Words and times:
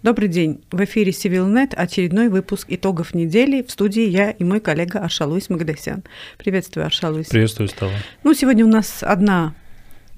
Добрый 0.00 0.28
день. 0.28 0.60
В 0.70 0.84
эфире 0.84 1.10
CivilNet 1.10 1.74
очередной 1.74 2.28
выпуск 2.28 2.68
итогов 2.70 3.14
недели. 3.14 3.62
В 3.62 3.70
студии 3.72 4.06
я 4.06 4.30
и 4.30 4.44
мой 4.44 4.60
коллега 4.60 5.00
Аршалуис 5.00 5.50
Магдасян. 5.50 6.04
Приветствую, 6.38 6.86
Аршалуис. 6.86 7.26
Приветствую, 7.26 7.68
Стала. 7.68 7.90
Ну, 8.22 8.32
сегодня 8.32 8.64
у 8.64 8.68
нас 8.68 9.02
одна 9.02 9.56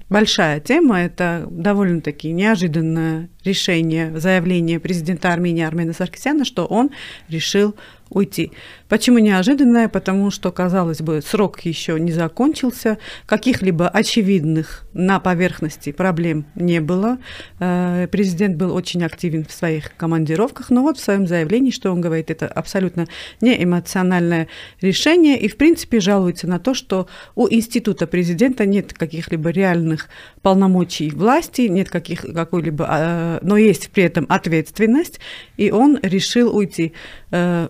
большая 0.07 0.59
тема. 0.59 1.01
Это 1.01 1.47
довольно-таки 1.49 2.31
неожиданное 2.31 3.29
решение, 3.43 4.17
заявление 4.19 4.79
президента 4.79 5.33
Армении 5.33 5.63
Армена 5.63 5.93
Саркисяна, 5.93 6.45
что 6.45 6.65
он 6.65 6.91
решил 7.29 7.75
уйти. 8.11 8.51
Почему 8.89 9.19
неожиданное? 9.19 9.87
Потому 9.87 10.31
что, 10.31 10.51
казалось 10.51 11.01
бы, 11.01 11.21
срок 11.21 11.61
еще 11.61 11.97
не 11.97 12.11
закончился, 12.11 12.97
каких-либо 13.25 13.87
очевидных 13.87 14.85
на 14.93 15.19
поверхности 15.21 15.93
проблем 15.93 16.45
не 16.55 16.81
было. 16.81 17.17
Э, 17.59 18.07
президент 18.11 18.57
был 18.57 18.75
очень 18.75 19.03
активен 19.03 19.45
в 19.45 19.51
своих 19.51 19.95
командировках, 19.95 20.69
но 20.69 20.81
вот 20.81 20.97
в 20.97 21.01
своем 21.01 21.25
заявлении, 21.25 21.71
что 21.71 21.91
он 21.91 22.01
говорит, 22.01 22.29
это 22.29 22.47
абсолютно 22.47 23.07
не 23.39 23.63
эмоциональное 23.63 24.49
решение 24.81 25.39
и, 25.39 25.47
в 25.47 25.55
принципе, 25.55 26.01
жалуется 26.01 26.47
на 26.47 26.59
то, 26.59 26.73
что 26.73 27.07
у 27.35 27.47
института 27.49 28.07
президента 28.07 28.65
нет 28.65 28.93
каких-либо 28.93 29.51
реальных 29.51 30.09
полномочий 30.41 31.11
власти, 31.11 31.61
нет 31.61 31.89
каких, 31.89 32.21
какой-либо, 32.21 32.87
э, 32.89 33.30
но 33.41 33.57
есть 33.57 33.89
при 33.91 34.03
этом 34.03 34.25
ответственность, 34.29 35.19
и 35.57 35.71
он 35.71 35.99
решил 36.01 36.55
уйти. 36.55 36.93
Э, 37.31 37.69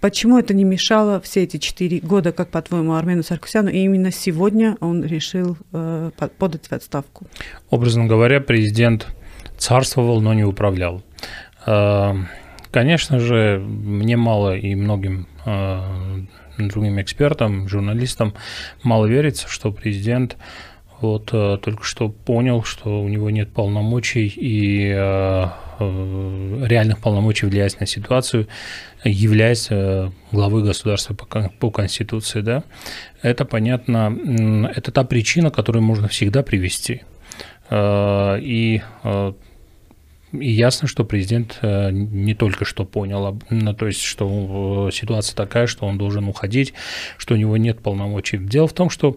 Почему 0.00 0.38
это 0.38 0.54
не 0.54 0.62
мешало 0.62 1.20
все 1.20 1.42
эти 1.42 1.56
четыре 1.56 1.98
года, 1.98 2.30
как 2.30 2.50
по-твоему, 2.50 2.94
Армену 2.94 3.24
Саркисяну, 3.24 3.68
и 3.68 3.78
именно 3.78 4.12
сегодня 4.12 4.76
он 4.78 5.04
решил 5.04 5.56
э, 5.72 6.12
подать 6.38 6.68
в 6.68 6.72
отставку? 6.72 7.26
Образно 7.68 8.06
говоря, 8.06 8.40
президент 8.40 9.08
царствовал, 9.56 10.20
но 10.20 10.34
не 10.34 10.44
управлял. 10.44 11.02
Э, 11.66 12.14
конечно 12.70 13.18
же, 13.18 13.58
мне 13.58 14.16
мало 14.16 14.56
и 14.56 14.76
многим 14.76 15.26
другим 16.66 17.00
экспертам, 17.00 17.68
журналистам 17.68 18.34
мало 18.82 19.06
верится, 19.06 19.48
что 19.48 19.70
президент 19.70 20.36
вот 21.00 21.30
э, 21.32 21.58
только 21.62 21.84
что 21.84 22.08
понял, 22.08 22.64
что 22.64 23.00
у 23.00 23.08
него 23.08 23.30
нет 23.30 23.52
полномочий 23.52 24.26
и 24.26 24.90
э, 24.90 25.46
э, 25.78 26.64
реальных 26.66 26.98
полномочий 26.98 27.46
влиять 27.46 27.78
на 27.78 27.86
ситуацию, 27.86 28.48
являясь 29.04 29.68
главой 30.32 30.64
государства 30.64 31.14
по, 31.14 31.70
Конституции. 31.70 32.40
Да? 32.40 32.64
Это 33.22 33.44
понятно, 33.44 34.68
это 34.74 34.90
та 34.90 35.04
причина, 35.04 35.50
которую 35.50 35.82
можно 35.82 36.08
всегда 36.08 36.42
привести. 36.42 37.02
И 37.72 38.82
и 40.32 40.50
ясно, 40.50 40.86
что 40.88 41.04
президент 41.04 41.58
не 41.62 42.34
только 42.34 42.66
что 42.66 42.84
понял, 42.84 43.40
ну, 43.48 43.72
то 43.72 43.86
есть, 43.86 44.02
что 44.02 44.90
ситуация 44.92 45.34
такая, 45.34 45.66
что 45.66 45.86
он 45.86 45.96
должен 45.96 46.28
уходить, 46.28 46.74
что 47.16 47.32
у 47.32 47.38
него 47.38 47.56
нет 47.56 47.80
полномочий. 47.80 48.36
Дело 48.36 48.68
в 48.68 48.74
том, 48.74 48.90
что 48.90 49.16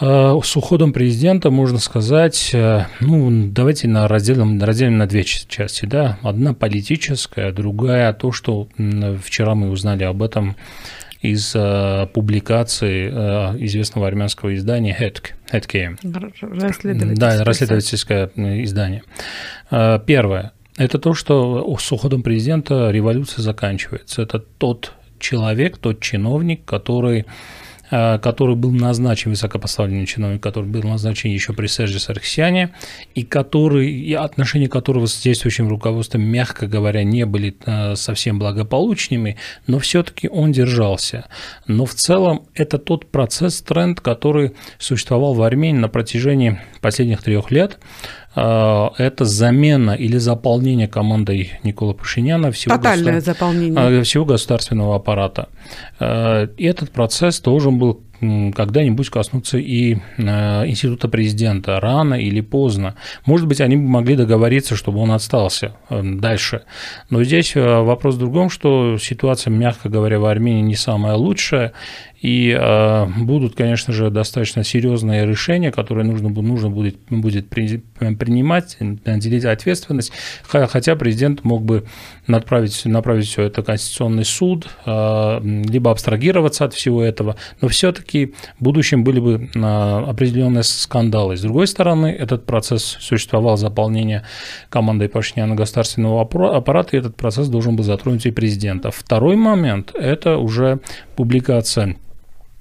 с 0.00 0.56
уходом 0.56 0.92
президента 0.92 1.50
можно 1.50 1.78
сказать, 1.78 2.50
э, 2.52 2.86
ну, 3.00 3.48
давайте 3.50 3.88
на 3.88 4.06
разделим, 4.06 4.62
разделим 4.62 4.96
на 4.96 5.06
две 5.06 5.24
части, 5.24 5.86
да. 5.86 6.18
Одна 6.22 6.54
политическая, 6.54 7.50
другая 7.52 8.12
то, 8.12 8.30
что 8.30 8.68
вчера 9.22 9.54
мы 9.54 9.70
узнали 9.70 10.04
об 10.04 10.22
этом 10.22 10.56
из 11.20 11.52
uh, 11.56 12.06
публикации 12.06 13.10
uh, 13.10 13.64
известного 13.64 14.06
армянского 14.06 14.54
издания 14.54 14.96
HETK. 14.96 15.32
HETK. 15.52 15.98
Да, 17.16 17.44
расследовательское 17.44 18.30
издание. 18.36 19.02
Uh, 19.72 20.00
первое. 20.04 20.52
Это 20.76 21.00
то, 21.00 21.14
что 21.14 21.76
с 21.76 21.90
уходом 21.90 22.22
президента 22.22 22.92
революция 22.92 23.42
заканчивается. 23.42 24.22
Это 24.22 24.38
тот 24.38 24.92
человек, 25.18 25.78
тот 25.78 26.00
чиновник, 26.00 26.64
который 26.64 27.22
Э, 27.22 27.24
который 27.90 28.56
был 28.56 28.70
назначен, 28.70 29.30
высокопоставленный 29.30 30.06
чиновник, 30.06 30.42
который 30.42 30.66
был 30.66 30.82
назначен 30.82 31.30
еще 31.30 31.52
при 31.52 31.66
Серже 31.66 32.00
Сарксяне, 32.00 32.74
и 33.14 33.22
который, 33.22 33.90
и 33.90 34.14
отношения 34.14 34.68
которого 34.68 35.06
с 35.06 35.20
действующим 35.20 35.68
руководством, 35.68 36.22
мягко 36.22 36.66
говоря, 36.66 37.04
не 37.04 37.24
были 37.24 37.56
э, 37.64 37.94
совсем 37.96 38.38
благополучными, 38.38 39.36
но 39.66 39.78
все-таки 39.78 40.28
он 40.28 40.52
держался. 40.52 41.26
Но 41.66 41.84
в 41.84 41.94
целом 41.94 42.46
это 42.54 42.78
тот 42.78 43.10
процесс, 43.10 43.60
тренд, 43.62 44.00
который 44.00 44.52
существовал 44.78 45.34
в 45.34 45.42
Армении 45.42 45.78
на 45.78 45.88
протяжении 45.88 46.60
последних 46.80 47.22
трех 47.22 47.50
лет, 47.50 47.78
э, 48.27 48.27
это 48.34 49.24
замена 49.24 49.92
или 49.92 50.16
заполнение 50.18 50.86
командой 50.86 51.52
Никола 51.64 51.94
Пашиняна 51.94 52.52
всего, 52.52 52.76
Тотальное 52.76 53.20
заполнение. 53.20 54.02
всего 54.02 54.24
государственного 54.24 54.96
аппарата. 54.96 55.48
И 56.00 56.64
этот 56.64 56.90
процесс 56.90 57.40
должен 57.40 57.78
был 57.78 58.02
когда-нибудь 58.20 59.10
коснуться 59.10 59.58
и 59.58 59.98
э, 60.16 60.66
института 60.66 61.08
президента, 61.08 61.78
рано 61.78 62.14
или 62.14 62.40
поздно. 62.40 62.96
Может 63.26 63.46
быть, 63.46 63.60
они 63.60 63.76
бы 63.76 63.82
могли 63.82 64.16
договориться, 64.16 64.74
чтобы 64.74 64.98
он 64.98 65.12
остался 65.12 65.76
э, 65.88 66.02
дальше. 66.02 66.62
Но 67.10 67.22
здесь 67.22 67.54
э, 67.54 67.60
вопрос 67.60 68.16
в 68.16 68.18
другом, 68.18 68.50
что 68.50 68.98
ситуация, 68.98 69.52
мягко 69.52 69.88
говоря, 69.88 70.18
в 70.18 70.24
Армении 70.24 70.62
не 70.62 70.74
самая 70.74 71.14
лучшая, 71.14 71.72
и 72.20 72.56
э, 72.58 73.06
будут, 73.18 73.54
конечно 73.54 73.92
же, 73.92 74.10
достаточно 74.10 74.64
серьезные 74.64 75.24
решения, 75.24 75.70
которые 75.70 76.04
нужно, 76.04 76.30
нужно 76.30 76.68
будет, 76.68 76.96
будет 77.08 77.48
принимать, 77.48 78.76
делить 78.80 79.44
ответственность, 79.44 80.12
хотя 80.42 80.96
президент 80.96 81.44
мог 81.44 81.62
бы 81.62 81.84
направить, 82.26 82.84
направить 82.84 83.26
все 83.26 83.42
это 83.42 83.62
в 83.62 83.66
Конституционный 83.66 84.24
суд, 84.24 84.68
э, 84.84 85.40
либо 85.42 85.92
абстрагироваться 85.92 86.64
от 86.64 86.74
всего 86.74 87.02
этого, 87.02 87.36
но 87.60 87.68
все-таки 87.68 88.34
в 88.58 88.64
будущем 88.64 89.04
были 89.04 89.20
бы 89.20 89.48
э, 89.54 89.60
определенные 89.60 90.64
скандалы. 90.64 91.36
С 91.36 91.42
другой 91.42 91.68
стороны, 91.68 92.06
этот 92.06 92.46
процесс 92.46 92.96
существовал 93.00 93.56
заполнение 93.56 94.24
командой 94.70 95.08
Пашиняна 95.08 95.54
государственного 95.54 96.22
аппарата, 96.22 96.96
и 96.96 96.98
этот 96.98 97.14
процесс 97.14 97.46
должен 97.46 97.76
был 97.76 97.84
затронуть 97.84 98.26
и 98.26 98.32
президента. 98.32 98.90
Второй 98.90 99.36
момент– 99.36 99.92
это 99.94 100.38
уже 100.38 100.80
публикация 101.14 101.96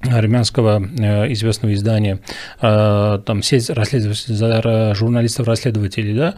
армянского 0.01 0.81
э, 0.81 1.31
известного 1.33 1.73
издания, 1.73 2.19
э, 2.61 3.19
там 3.25 3.41
сеть 3.41 3.69
расследователей, 3.69 4.93
журналистов-расследователей, 4.93 6.15
да, 6.15 6.35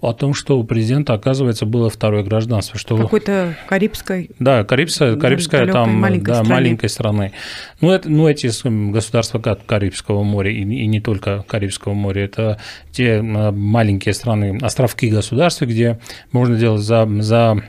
о 0.00 0.12
том, 0.12 0.32
что 0.32 0.58
у 0.58 0.64
президента, 0.64 1.12
оказывается, 1.14 1.66
было 1.66 1.90
второе 1.90 2.22
гражданство. 2.22 2.78
Что... 2.78 2.96
Какой-то 2.96 3.56
карибской... 3.68 4.30
Да, 4.38 4.62
карибская, 4.64 5.16
карибская 5.16 5.66
там, 5.66 5.92
маленькой 5.94 6.26
да, 6.26 6.34
стране. 6.34 6.50
маленькой 6.50 6.88
страны. 6.88 7.32
Ну, 7.80 7.90
это, 7.90 8.08
ну, 8.08 8.28
эти 8.28 8.48
государства 8.92 9.40
Карибского 9.40 10.22
моря, 10.22 10.52
и, 10.52 10.60
и 10.60 10.86
не 10.86 11.00
только 11.00 11.44
Карибского 11.48 11.94
моря, 11.94 12.24
это 12.26 12.58
те 12.92 13.20
маленькие 13.22 14.14
страны, 14.14 14.58
островки 14.62 15.08
государства, 15.08 15.64
где 15.64 15.98
можно 16.30 16.56
делать 16.56 16.82
за, 16.82 17.08
за 17.20 17.64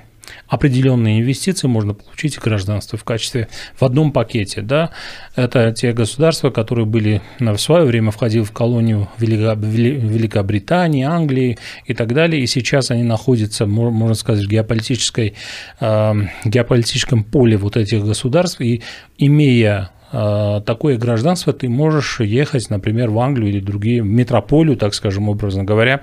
определенные 0.50 1.22
инвестиции 1.22 1.68
можно 1.68 1.94
получить 1.94 2.38
гражданство 2.40 2.98
в 2.98 3.04
качестве 3.04 3.48
в 3.76 3.84
одном 3.84 4.12
пакете. 4.12 4.62
Да? 4.62 4.90
Это 5.36 5.72
те 5.72 5.94
государства, 5.94 6.50
которые 6.50 6.86
были 6.86 7.22
в 7.40 7.58
свое 7.58 7.86
время 7.86 8.12
входили 8.12 8.44
в 8.44 8.52
колонию 8.52 9.08
Великобритании, 9.20 11.04
Англии 11.04 11.58
и 11.86 11.94
так 11.94 12.14
далее, 12.14 12.42
и 12.42 12.48
сейчас 12.48 12.92
они 12.92 13.04
находятся, 13.04 13.66
можно 13.68 14.16
сказать, 14.16 14.46
в 14.46 14.50
геополитической, 14.50 15.36
э, 15.80 16.14
геополитическом 16.46 17.24
поле 17.24 17.56
вот 17.58 17.78
этих 17.78 18.04
государств, 18.04 18.60
и 18.62 18.82
имея 19.18 19.92
такое 20.12 20.98
гражданство 20.98 21.54
ты 21.54 21.70
можешь 21.70 22.20
ехать, 22.20 22.70
например, 22.70 23.10
в 23.10 23.20
Англию 23.20 23.50
или 23.50 23.60
другие, 23.60 24.02
в 24.02 24.06
метрополию, 24.06 24.76
так 24.78 24.94
скажем, 24.94 25.30
образно 25.30 25.64
говоря, 25.64 26.02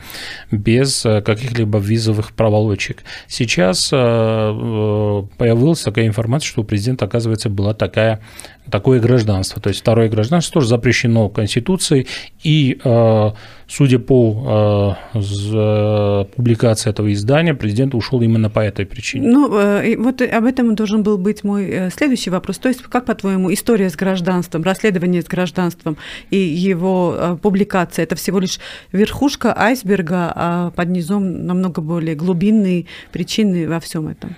без 0.50 1.04
э, 1.04 1.20
каких-либо 1.22 1.78
визовых 1.78 2.32
проволочек. 2.32 3.02
Сейчас 3.26 3.90
э, 3.92 3.96
появилась 3.96 5.82
такая 5.82 6.06
информация, 6.06 6.48
что 6.48 6.62
у 6.62 6.64
президента, 6.64 7.04
оказывается, 7.04 7.48
была 7.48 7.74
такая 7.74 8.20
такое 8.70 9.00
гражданство. 9.00 9.60
То 9.60 9.68
есть 9.68 9.80
второе 9.80 10.08
гражданство 10.08 10.54
тоже 10.54 10.68
запрещено 10.68 11.28
Конституцией, 11.28 12.06
и, 12.42 12.78
э, 12.82 13.30
судя 13.68 13.98
по 13.98 14.96
э, 15.14 16.24
публикации 16.36 16.90
этого 16.90 17.12
издания, 17.12 17.54
президент 17.54 17.94
ушел 17.94 18.20
именно 18.20 18.50
по 18.50 18.60
этой 18.60 18.86
причине. 18.86 19.28
Ну, 19.28 19.58
э, 19.58 19.96
вот 19.96 20.22
об 20.22 20.44
этом 20.44 20.74
должен 20.74 21.02
был 21.02 21.18
быть 21.18 21.44
мой 21.44 21.90
следующий 21.96 22.30
вопрос. 22.30 22.58
То 22.58 22.68
есть, 22.68 22.82
как, 22.82 23.06
по-твоему, 23.06 23.52
история 23.52 23.90
с 23.90 23.95
гражданством, 23.96 24.62
расследование 24.62 25.22
с 25.22 25.26
гражданством 25.26 25.96
и 26.30 26.36
его 26.36 27.38
публикация– 27.42 28.02
это 28.04 28.16
всего 28.16 28.38
лишь 28.38 28.60
верхушка 28.92 29.54
айсберга, 29.56 30.32
а 30.34 30.70
под 30.70 30.88
низом 30.90 31.46
намного 31.46 31.80
более 31.80 32.14
глубинные 32.14 32.86
причины 33.12 33.68
во 33.68 33.80
всем 33.80 34.08
этом? 34.08 34.36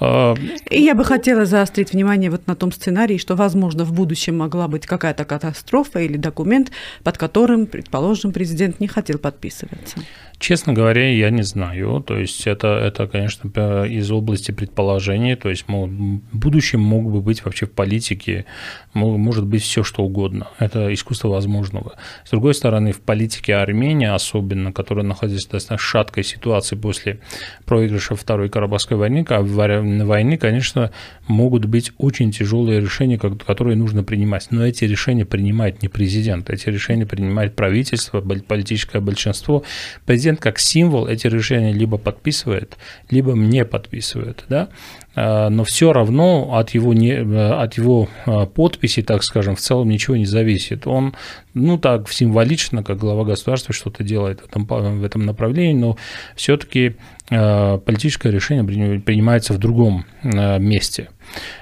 А, 0.00 0.34
И 0.70 0.82
я 0.82 0.94
бы 0.94 1.04
хотела 1.04 1.44
заострить 1.44 1.92
внимание 1.92 2.30
вот 2.30 2.46
на 2.46 2.56
том 2.56 2.72
сценарии, 2.72 3.18
что, 3.18 3.36
возможно, 3.36 3.84
в 3.84 3.92
будущем 3.92 4.38
могла 4.38 4.66
быть 4.66 4.86
какая-то 4.86 5.24
катастрофа 5.24 6.00
или 6.00 6.16
документ, 6.16 6.70
под 7.04 7.18
которым, 7.18 7.66
предположим, 7.66 8.32
президент 8.32 8.80
не 8.80 8.88
хотел 8.88 9.18
подписываться. 9.18 9.98
Честно 10.40 10.72
говоря, 10.72 11.06
я 11.06 11.28
не 11.28 11.42
знаю. 11.42 12.02
То 12.04 12.18
есть 12.18 12.46
это, 12.46 12.68
это 12.68 13.06
конечно, 13.06 13.84
из 13.84 14.10
области 14.10 14.52
предположений. 14.52 15.36
То 15.36 15.50
есть 15.50 15.66
в 15.68 16.20
будущем 16.32 16.80
мог 16.80 17.12
бы 17.12 17.20
быть 17.20 17.44
вообще 17.44 17.66
в 17.66 17.72
политике, 17.72 18.46
может 18.94 19.46
быть 19.46 19.62
все 19.62 19.84
что 19.84 20.02
угодно. 20.02 20.48
Это 20.58 20.92
искусство 20.94 21.28
возможного. 21.28 21.96
С 22.24 22.30
другой 22.30 22.54
стороны, 22.54 22.92
в 22.92 23.00
политике 23.02 23.54
Армении 23.54 24.08
особенно, 24.08 24.72
которая 24.72 25.04
находится 25.04 25.46
в 25.46 25.52
достаточно 25.52 25.76
шаткой 25.76 26.24
ситуации 26.24 26.74
после 26.74 27.20
проигрыша 27.66 28.14
Второй 28.16 28.48
Карабахской 28.48 28.96
войны, 28.96 29.26
войны, 29.28 30.38
конечно, 30.38 30.90
могут 31.28 31.66
быть 31.66 31.92
очень 31.98 32.32
тяжелые 32.32 32.80
решения, 32.80 33.18
которые 33.18 33.76
нужно 33.76 34.04
принимать. 34.04 34.46
Но 34.50 34.66
эти 34.66 34.86
решения 34.86 35.26
принимает 35.26 35.82
не 35.82 35.88
президент, 35.88 36.48
эти 36.48 36.70
решения 36.70 37.04
принимает 37.04 37.54
правительство, 37.54 38.22
политическое 38.22 39.00
большинство. 39.00 39.64
Президент 40.06 40.29
президент 40.30 40.40
как 40.40 40.58
символ 40.58 41.06
эти 41.06 41.26
решения 41.26 41.72
либо 41.72 41.98
подписывает, 41.98 42.76
либо 43.10 43.32
не 43.32 43.64
подписывает, 43.64 44.44
да, 44.48 44.68
а, 45.14 45.48
но 45.50 45.64
все 45.64 45.92
равно 45.92 46.54
от 46.54 46.70
его, 46.70 46.94
не, 46.94 47.12
от 47.12 47.78
его 47.78 48.08
а, 48.26 48.46
подписи, 48.46 49.02
так 49.02 49.22
скажем, 49.22 49.56
в 49.56 49.60
целом 49.60 49.88
ничего 49.88 50.16
не 50.16 50.26
зависит. 50.26 50.86
Он, 50.86 51.14
ну 51.54 51.78
так, 51.78 52.08
символично, 52.10 52.82
как 52.82 52.98
глава 52.98 53.24
государства 53.24 53.74
что-то 53.74 54.04
делает 54.04 54.40
в 54.40 54.46
этом, 54.46 54.66
в 54.66 55.04
этом 55.04 55.26
направлении, 55.26 55.74
но 55.74 55.96
все-таки 56.36 56.96
а, 57.30 57.78
политическое 57.78 58.30
решение 58.30 58.64
принимается 59.00 59.52
в 59.52 59.58
другом 59.58 60.04
месте. 60.22 61.08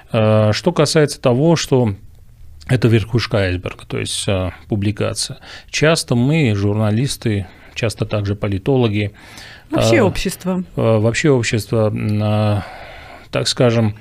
Что 0.09 0.71
касается 0.75 1.21
того, 1.21 1.55
что 1.55 1.93
это 2.67 2.87
верхушка 2.87 3.37
айсберга, 3.37 3.85
то 3.87 3.99
есть 3.99 4.27
публикация. 4.67 5.37
Часто 5.69 6.15
мы, 6.15 6.53
журналисты, 6.55 7.47
часто 7.79 8.05
также 8.05 8.35
политологи. 8.35 9.11
Вообще 9.71 9.99
а, 9.99 10.03
общество. 10.03 10.63
А, 10.75 10.99
вообще 10.99 11.29
общество, 11.29 11.93
а, 11.95 12.63
так 13.31 13.47
скажем, 13.47 13.95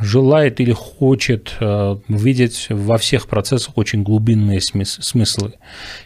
желает 0.00 0.60
или 0.60 0.72
хочет 0.72 1.56
видеть 1.60 2.66
во 2.68 2.98
всех 2.98 3.28
процессах 3.28 3.78
очень 3.78 4.02
глубинные 4.02 4.60
смыслы. 4.60 5.52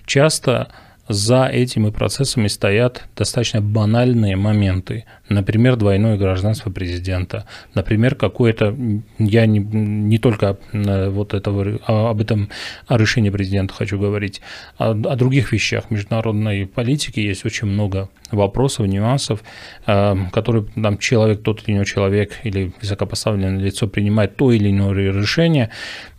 Часто 0.04 0.68
за 1.10 1.46
этими 1.46 1.90
процессами 1.90 2.46
стоят 2.46 3.08
достаточно 3.16 3.60
банальные 3.60 4.36
моменты. 4.36 5.06
Например, 5.28 5.74
двойное 5.74 6.16
гражданство 6.16 6.70
президента. 6.70 7.46
Например, 7.74 8.14
какое-то, 8.14 8.76
я 9.18 9.46
не, 9.46 9.58
не 9.58 10.18
только 10.18 10.58
вот 10.72 11.34
этого, 11.34 11.80
а 11.84 12.10
об 12.10 12.20
этом 12.20 12.48
о 12.86 12.96
решении 12.96 13.30
президента 13.30 13.74
хочу 13.74 13.98
говорить, 13.98 14.40
а 14.78 14.90
о 14.92 15.16
других 15.16 15.50
вещах 15.52 15.90
международной 15.90 16.66
политики 16.66 17.18
есть 17.18 17.44
очень 17.44 17.66
много 17.66 18.08
вопросов, 18.32 18.86
нюансов, 18.86 19.42
а, 19.86 20.16
которые 20.32 20.66
там 20.80 20.98
человек, 20.98 21.42
тот 21.42 21.62
или 21.66 21.76
иной 21.76 21.84
человек 21.84 22.32
или 22.44 22.72
высокопоставленное 22.80 23.58
лицо 23.58 23.86
принимает 23.86 24.36
то 24.36 24.52
или 24.52 24.70
иное 24.70 24.92
решение, 24.92 25.70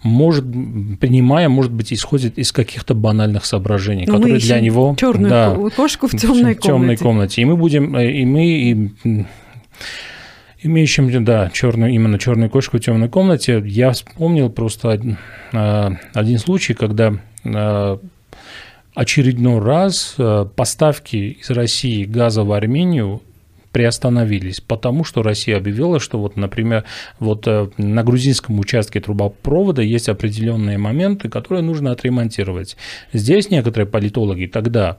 может, 0.03 0.45
принимая, 0.99 1.49
может 1.49 1.71
быть, 1.71 1.93
исходит 1.93 2.37
из 2.37 2.51
каких-то 2.51 2.95
банальных 2.95 3.45
соображений, 3.45 4.05
Но 4.07 4.15
которые 4.15 4.39
для 4.39 4.59
него... 4.59 4.95
Черную 4.99 5.29
да, 5.29 5.55
кошку 5.75 6.07
в 6.07 6.11
темной 6.11 6.55
комнате. 6.55 6.59
В 6.59 6.65
темной 6.65 6.97
комнате. 6.97 7.41
И 7.41 7.45
мы 7.45 7.55
будем, 7.55 7.95
э, 7.95 8.11
и 8.11 8.25
мы 8.25 8.45
и 8.45 9.25
имеющим, 10.63 11.23
да, 11.23 11.49
черную, 11.53 11.93
именно 11.93 12.19
черную 12.19 12.49
кошку 12.49 12.77
в 12.77 12.81
темной 12.81 13.09
комнате, 13.09 13.61
я 13.65 13.91
вспомнил 13.91 14.49
просто 14.49 14.91
один, 14.91 15.17
э, 15.53 15.89
один 16.13 16.39
случай, 16.39 16.73
когда 16.73 17.15
э, 17.43 17.97
очередной 19.01 19.59
раз 19.59 20.15
поставки 20.55 21.37
из 21.41 21.49
России 21.49 22.05
газа 22.05 22.43
в 22.43 22.51
Армению 22.51 23.21
приостановились, 23.71 24.61
потому 24.61 25.03
что 25.03 25.23
Россия 25.23 25.57
объявила, 25.57 25.99
что 25.99 26.19
вот, 26.19 26.35
например, 26.35 26.83
вот 27.19 27.47
э, 27.47 27.69
на 27.77 28.03
грузинском 28.03 28.59
участке 28.59 28.99
трубопровода 28.99 29.81
есть 29.81 30.09
определенные 30.09 30.77
моменты, 30.77 31.29
которые 31.29 31.63
нужно 31.63 31.91
отремонтировать. 31.91 32.75
Здесь 33.13 33.49
некоторые 33.49 33.87
политологи 33.87 34.45
тогда, 34.45 34.97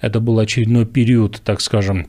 это 0.00 0.20
был 0.20 0.38
очередной 0.38 0.86
период, 0.86 1.40
так 1.44 1.60
скажем, 1.60 2.08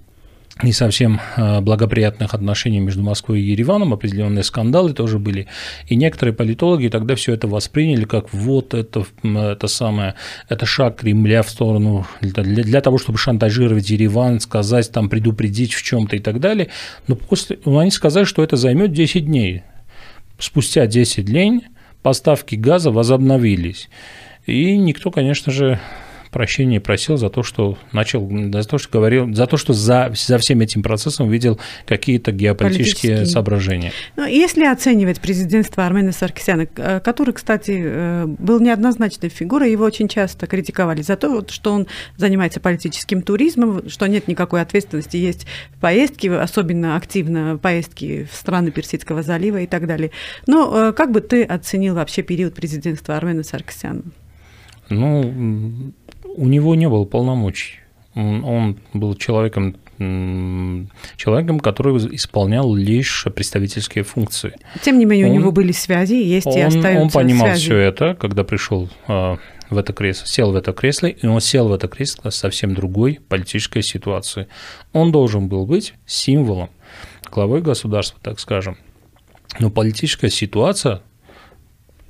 не 0.64 0.74
совсем 0.74 1.22
а, 1.36 1.62
благоприятных 1.62 2.34
отношений 2.34 2.80
между 2.80 3.02
Москвой 3.02 3.42
и 3.42 3.52
Ереваном, 3.52 3.94
определенные 3.94 4.44
скандалы 4.44 4.94
тоже 4.94 5.20
были. 5.20 5.48
И 5.88 5.96
некоторые 5.96 6.34
политологи 6.34 6.88
тогда 6.90 7.16
все 7.16 7.34
это 7.34 7.48
восприняли 7.48 8.06
как 8.06 8.34
вот 8.34 8.74
это, 8.74 9.06
это 9.24 9.68
самое, 9.68 10.16
это 10.50 10.66
шаг 10.66 10.98
Кремля 10.98 11.44
в 11.44 11.50
сторону 11.50 12.06
для, 12.22 12.44
для 12.44 12.82
того, 12.82 12.98
чтобы 12.98 13.18
шантажировать 13.18 13.90
Ереван, 13.90 14.40
сказать, 14.40 14.92
там, 14.92 15.10
предупредить 15.10 15.74
в 15.74 15.82
чем-то 15.82 16.16
и 16.16 16.20
так 16.20 16.40
далее. 16.40 16.70
Но 17.08 17.16
после, 17.16 17.60
ну, 17.66 17.80
они 17.80 17.92
сказали, 17.92 18.26
что 18.26 18.44
это 18.44 18.58
займет 18.58 18.92
10 18.92 19.26
дней. 19.26 19.64
Спустя 20.38 20.88
10 20.88 21.26
дней 21.26 21.62
поставки 22.02 22.56
газа 22.56 22.92
возобновились. 22.92 23.90
И 24.46 24.78
никто, 24.78 25.12
конечно 25.12 25.52
же, 25.52 25.80
прощения 26.32 26.80
просил 26.80 27.18
за 27.18 27.30
то, 27.30 27.44
что 27.44 27.78
начал, 27.92 28.30
за 28.52 28.64
то, 28.64 28.78
что 28.78 28.90
говорил, 28.92 29.34
за 29.34 29.48
то, 29.48 29.58
что 29.58 29.74
за, 29.74 30.12
за 30.16 30.38
всем 30.38 30.62
этим 30.62 30.84
процессом 30.84 31.30
видел 31.30 31.60
какие-то 31.86 32.32
геополитические 32.32 33.26
соображения. 33.26 33.92
Ну, 34.16 34.26
если 34.26 34.66
оценивать 34.66 35.20
президентство 35.20 35.86
Армена 35.86 36.12
Саркисяна, 36.12 36.68
э, 36.76 37.00
который, 37.00 37.34
кстати, 37.34 37.82
э, 37.84 38.26
был 38.26 38.60
неоднозначной 38.60 39.30
фигурой, 39.30 39.72
его 39.72 39.86
очень 39.86 40.08
часто 40.08 40.48
критиковали 40.48 41.02
за 41.02 41.16
то, 41.16 41.46
что 41.48 41.74
он 41.74 41.88
занимается 42.18 42.60
политическим 42.60 43.22
туризмом, 43.22 43.90
что 43.90 44.08
нет 44.08 44.28
никакой 44.28 44.62
ответственности, 44.62 45.18
есть 45.18 45.48
поездки, 45.82 46.28
особенно 46.28 46.96
активно 46.96 47.58
поездки 47.58 48.28
в 48.32 48.36
страны 48.36 48.72
Персидского 48.72 49.24
залива 49.24 49.62
и 49.62 49.68
так 49.68 49.88
далее. 49.88 50.12
Но 50.48 50.90
э, 50.90 50.94
как 50.94 51.12
бы 51.12 51.22
ты 51.22 51.44
оценил 51.44 51.96
вообще 51.96 52.22
период 52.22 52.54
президентства 52.54 53.18
Армена 53.18 53.44
Саркисяна? 53.44 54.04
Ну, 54.90 55.94
у 56.36 56.48
него 56.48 56.76
не 56.76 56.88
было 56.88 57.06
полномочий. 57.06 57.80
Он 58.16 58.78
был 58.94 59.16
человеком, 59.16 59.76
человеком, 61.18 61.60
который 61.60 61.96
исполнял 62.16 62.74
лишь 62.74 63.28
представительские 63.36 64.04
функции. 64.04 64.56
Тем 64.82 64.98
не 64.98 65.06
менее, 65.06 65.28
он, 65.28 65.34
у 65.34 65.36
него 65.36 65.52
были 65.52 65.72
связи, 65.72 66.16
есть 66.16 66.48
он, 66.48 66.58
и 66.58 66.62
остаются 66.62 67.02
Он 67.02 67.10
понимал 67.10 67.48
связи. 67.48 67.62
все 67.62 67.78
это, 67.78 68.16
когда 68.16 68.44
пришел 68.44 68.90
а, 69.08 69.38
в 69.70 69.78
это 69.78 69.94
кресло, 69.94 70.26
сел 70.26 70.52
в 70.52 70.56
это 70.56 70.74
кресло, 70.74 71.08
и 71.08 71.26
он 71.26 71.42
сел 71.42 71.68
в 71.68 71.74
это 71.74 71.88
кресло 71.88 72.30
совсем 72.30 72.74
другой 72.74 73.20
политической 73.28 73.84
ситуации. 73.84 74.48
Он 74.94 75.12
должен 75.12 75.48
был 75.48 75.66
быть 75.66 75.94
символом, 76.06 76.70
главой 77.30 77.62
государства, 77.62 78.20
так 78.24 78.40
скажем. 78.40 78.78
Но 79.60 79.70
политическая 79.70 80.30
ситуация 80.30 81.02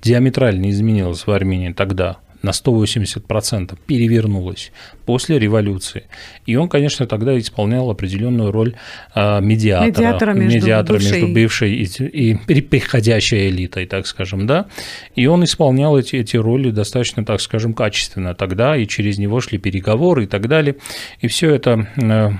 диаметрально 0.01 0.69
изменилась 0.69 1.25
в 1.25 1.31
Армении 1.31 1.73
тогда, 1.73 2.17
на 2.41 2.51
180% 2.51 3.77
перевернулась 3.85 4.71
после 5.05 5.39
революции. 5.39 6.03
И 6.45 6.55
он, 6.55 6.69
конечно, 6.69 7.05
тогда 7.07 7.37
исполнял 7.37 7.89
определенную 7.89 8.51
роль 8.51 8.75
а, 9.13 9.39
медиатора, 9.39 9.87
медиатора 9.87 10.33
между, 10.33 10.57
медиатора 10.57 10.97
бывшей... 10.97 11.21
между 11.21 11.33
бывшей 11.33 11.73
и, 11.73 12.31
и 12.31 12.61
приходящей 12.61 13.49
элитой, 13.49 13.85
так 13.85 14.07
скажем, 14.07 14.47
да. 14.47 14.67
И 15.15 15.25
он 15.25 15.43
исполнял 15.43 15.97
эти, 15.97 16.15
эти 16.15 16.37
роли 16.37 16.71
достаточно, 16.71 17.25
так 17.25 17.41
скажем, 17.41 17.73
качественно 17.73 18.35
тогда, 18.35 18.77
и 18.77 18.87
через 18.87 19.17
него 19.17 19.41
шли 19.41 19.57
переговоры 19.57 20.23
и 20.23 20.27
так 20.27 20.47
далее. 20.47 20.75
И 21.19 21.27
все 21.27 21.53
это 21.53 21.87
э, 21.97 22.31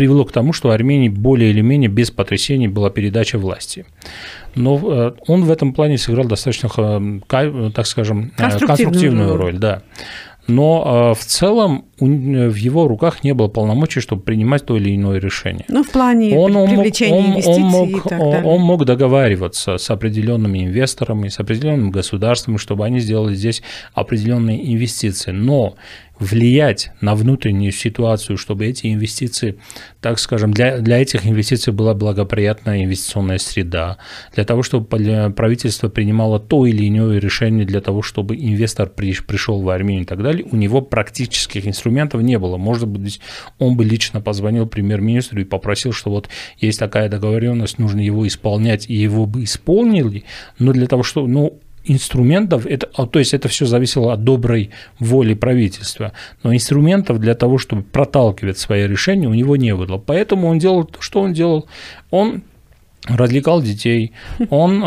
привело 0.00 0.24
к 0.24 0.32
тому, 0.32 0.54
что 0.54 0.70
Армении 0.70 1.10
более 1.10 1.50
или 1.50 1.60
менее 1.60 1.90
без 1.90 2.10
потрясений 2.10 2.68
была 2.68 2.88
передача 2.88 3.36
власти. 3.36 3.84
Но 4.54 4.80
э, 4.82 5.12
он 5.26 5.44
в 5.44 5.50
этом 5.50 5.74
плане 5.74 5.98
сыграл 5.98 6.24
достаточно, 6.24 6.70
э, 7.30 7.70
так 7.74 7.86
скажем, 7.86 8.32
э, 8.34 8.40
конструктивную, 8.40 8.68
конструктивную 8.68 9.36
роль. 9.36 9.58
Да. 9.58 9.82
Но 10.46 11.14
в 11.14 11.22
целом 11.26 11.84
в 12.00 12.54
его 12.54 12.88
руках 12.88 13.22
не 13.22 13.34
было 13.34 13.48
полномочий, 13.48 14.00
чтобы 14.00 14.22
принимать 14.22 14.64
то 14.64 14.76
или 14.76 14.96
иное 14.96 15.20
решение. 15.20 15.66
Ну, 15.68 15.84
в 15.84 15.90
плане 15.90 16.34
он, 16.34 16.56
он 16.56 16.68
привлечения 16.70 17.18
он, 17.18 17.26
инвестиций 17.26 17.62
он 17.62 17.68
мог, 17.68 17.88
и 17.90 18.08
так 18.08 18.18
далее. 18.18 18.42
Он 18.44 18.60
мог 18.62 18.84
договариваться 18.86 19.76
с 19.76 19.90
определенными 19.90 20.64
инвесторами, 20.64 21.28
с 21.28 21.38
определенными 21.38 21.90
государствами, 21.90 22.56
чтобы 22.56 22.86
они 22.86 23.00
сделали 23.00 23.34
здесь 23.34 23.62
определенные 23.92 24.72
инвестиции. 24.72 25.30
Но 25.30 25.76
влиять 26.20 26.92
на 27.00 27.14
внутреннюю 27.14 27.72
ситуацию, 27.72 28.36
чтобы 28.36 28.66
эти 28.66 28.92
инвестиции, 28.92 29.58
так 30.00 30.18
скажем, 30.18 30.52
для, 30.52 30.78
для 30.78 31.00
этих 31.00 31.26
инвестиций 31.26 31.72
была 31.72 31.94
благоприятная 31.94 32.84
инвестиционная 32.84 33.38
среда, 33.38 33.96
для 34.34 34.44
того, 34.44 34.62
чтобы 34.62 34.86
правительство 35.32 35.88
принимало 35.88 36.38
то 36.38 36.66
или 36.66 36.86
иное 36.86 37.18
решение 37.18 37.64
для 37.64 37.80
того, 37.80 38.02
чтобы 38.02 38.36
инвестор 38.36 38.88
при, 38.88 39.14
пришел 39.14 39.62
в 39.62 39.68
Армению 39.70 40.02
и 40.02 40.06
так 40.06 40.22
далее, 40.22 40.46
у 40.50 40.56
него 40.56 40.82
практических 40.82 41.66
инструментов 41.66 42.22
не 42.22 42.38
было. 42.38 42.58
Может 42.58 42.86
быть, 42.86 43.20
он 43.58 43.76
бы 43.76 43.84
лично 43.84 44.20
позвонил 44.20 44.66
премьер-министру 44.66 45.40
и 45.40 45.44
попросил, 45.44 45.92
что 45.92 46.10
вот 46.10 46.28
есть 46.58 46.78
такая 46.78 47.08
договоренность, 47.08 47.78
нужно 47.78 48.00
его 48.00 48.26
исполнять, 48.26 48.88
и 48.90 48.94
его 48.94 49.24
бы 49.24 49.44
исполнили, 49.44 50.24
но 50.58 50.72
для 50.72 50.86
того, 50.86 51.02
чтобы, 51.02 51.28
ну, 51.28 51.60
инструментов, 51.84 52.66
это, 52.66 52.88
а, 52.94 53.06
то 53.06 53.18
есть 53.18 53.34
это 53.34 53.48
все 53.48 53.66
зависело 53.66 54.12
от 54.12 54.24
доброй 54.24 54.70
воли 54.98 55.34
правительства, 55.34 56.12
но 56.42 56.54
инструментов 56.54 57.18
для 57.18 57.34
того, 57.34 57.58
чтобы 57.58 57.82
проталкивать 57.82 58.58
свои 58.58 58.86
решения, 58.86 59.28
у 59.28 59.34
него 59.34 59.56
не 59.56 59.74
было. 59.74 59.98
Поэтому 59.98 60.48
он 60.48 60.58
делал, 60.58 60.88
что 61.00 61.20
он 61.20 61.32
делал? 61.32 61.66
Он 62.10 62.42
развлекал 63.06 63.62
детей, 63.62 64.12
он 64.50 64.84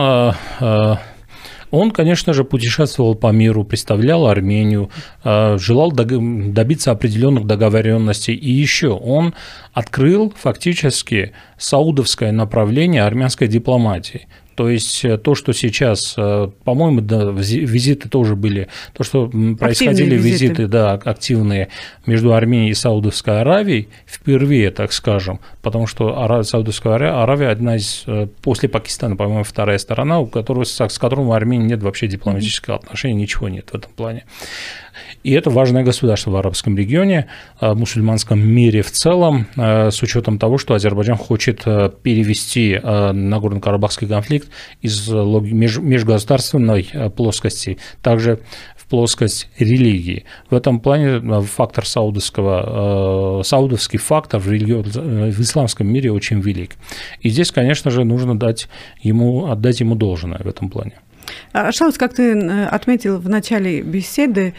он, 1.73 1.89
конечно 1.89 2.33
же, 2.33 2.43
путешествовал 2.43 3.15
по 3.15 3.31
миру, 3.31 3.63
представлял 3.63 4.27
Армению, 4.27 4.91
желал 5.23 5.91
добиться 5.91 6.91
определенных 6.91 7.47
договоренностей. 7.47 8.35
И 8.35 8.51
еще 8.51 8.89
он 8.89 9.33
открыл 9.73 10.31
фактически 10.37 11.31
саудовское 11.57 12.31
направление 12.31 13.01
армянской 13.01 13.47
дипломатии. 13.47 14.27
То 14.55 14.69
есть 14.69 15.03
э, 15.05 15.17
то, 15.17 15.35
что 15.35 15.53
сейчас, 15.53 16.15
э, 16.17 16.49
по-моему, 16.63 17.01
да, 17.01 17.31
визиты 17.31 18.09
тоже 18.09 18.35
были, 18.35 18.67
то, 18.93 19.03
что 19.03 19.27
происходили 19.27 20.15
визиты. 20.15 20.45
визиты, 20.45 20.67
да, 20.67 20.93
активные 20.93 21.69
между 22.05 22.33
Арменией 22.33 22.71
и 22.71 22.73
Саудовской 22.73 23.41
Аравией, 23.41 23.89
впервые, 24.05 24.71
так 24.71 24.93
скажем, 24.93 25.39
потому 25.61 25.87
что 25.87 26.43
Саудовская 26.43 26.93
Аравия 26.95 27.49
одна 27.49 27.77
из, 27.77 28.03
э, 28.07 28.27
после 28.41 28.69
Пакистана, 28.69 29.15
по-моему, 29.15 29.43
вторая 29.43 29.77
сторона, 29.77 30.19
у 30.19 30.27
которой, 30.27 30.65
с 30.65 30.99
которой 30.99 31.25
у 31.25 31.31
Армении 31.33 31.67
нет 31.67 31.81
вообще 31.83 32.07
дипломатического 32.07 32.77
отношения, 32.77 33.15
ничего 33.15 33.49
нет 33.49 33.69
в 33.71 33.75
этом 33.75 33.91
плане. 33.93 34.25
И 35.23 35.31
это 35.31 35.49
важное 35.49 35.83
государство 35.83 36.31
в 36.31 36.35
арабском 36.35 36.77
регионе, 36.77 37.27
в 37.59 37.65
э, 37.65 37.73
мусульманском 37.73 38.39
мире 38.39 38.81
в 38.81 38.91
целом, 38.91 39.47
э, 39.55 39.91
с 39.91 40.01
учетом 40.01 40.37
того, 40.39 40.57
что 40.57 40.73
Азербайджан 40.73 41.17
хочет 41.17 41.61
э, 41.65 41.89
перевести 42.01 42.79
Нагорно-Карабахский 42.83 44.07
конфликт 44.07 44.49
из 44.81 45.09
межгосударственной 45.09 46.87
плоскости 47.15 47.77
также 48.01 48.39
в 48.75 48.85
плоскость 48.85 49.49
религии. 49.57 50.25
В 50.49 50.55
этом 50.55 50.79
плане 50.79 51.41
фактор 51.41 51.85
саудовского, 51.85 53.41
саудовский 53.43 53.99
фактор 53.99 54.39
в, 54.39 54.51
религи... 54.51 54.73
в 54.73 55.41
исламском 55.41 55.87
мире 55.87 56.11
очень 56.11 56.39
велик. 56.39 56.71
И 57.21 57.29
здесь, 57.29 57.51
конечно 57.51 57.91
же, 57.91 58.03
нужно 58.03 58.37
дать 58.37 58.67
ему, 59.01 59.47
отдать 59.47 59.79
ему 59.79 59.95
должное 59.95 60.39
в 60.39 60.47
этом 60.47 60.69
плане. 60.69 60.93
А, 61.51 61.71
Шаус, 61.71 61.97
как 61.97 62.13
ты 62.13 62.65
отметил 62.65 63.19
в 63.19 63.29
начале 63.29 63.81
беседы, 63.81 64.53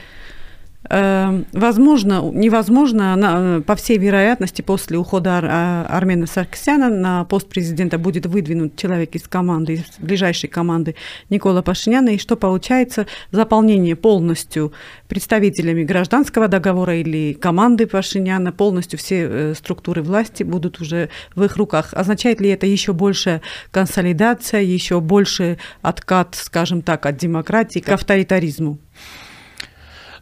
возможно, 0.88 2.30
невозможно, 2.32 3.62
по 3.66 3.74
всей 3.74 3.98
вероятности, 3.98 4.60
после 4.60 4.98
ухода 4.98 5.40
а, 5.42 5.86
Армена 5.88 6.26
Саркисяна 6.26 6.90
на 6.90 7.24
пост 7.24 7.48
президента 7.48 7.98
будет 7.98 8.26
выдвинут 8.26 8.76
человек 8.76 9.14
из 9.14 9.26
команды, 9.26 9.74
из 9.74 9.98
ближайшей 9.98 10.48
команды 10.50 10.94
Никола 11.30 11.62
Пашиняна, 11.62 12.10
и 12.10 12.18
что 12.18 12.36
получается, 12.36 13.06
заполнение 13.30 13.96
полностью 13.96 14.72
представителями 15.08 15.84
гражданского 15.84 16.48
договора 16.48 16.96
или 16.96 17.32
команды 17.32 17.86
Пашиняна, 17.86 18.52
полностью 18.52 18.98
все 18.98 19.26
э, 19.28 19.54
структуры 19.54 20.02
власти 20.02 20.42
будут 20.42 20.80
уже 20.80 21.08
в 21.34 21.42
их 21.44 21.56
руках. 21.56 21.94
Означает 21.94 22.40
ли 22.40 22.50
это 22.50 22.66
еще 22.66 22.92
больше 22.92 23.40
консолидация, 23.70 24.60
еще 24.60 25.00
больше 25.00 25.58
откат, 25.80 26.34
скажем 26.34 26.82
так, 26.82 27.06
от 27.06 27.16
демократии 27.16 27.80
к 27.80 27.88
авторитаризму? 27.88 28.78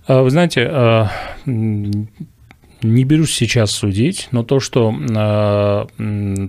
А, 0.07 0.23
вы 0.23 0.31
знаете, 0.31 0.69
а, 0.69 1.11
не 1.47 3.05
берусь 3.05 3.33
сейчас 3.33 3.71
судить, 3.71 4.29
но 4.33 4.43
то, 4.43 4.59
что, 4.59 4.95
а, 5.17 5.87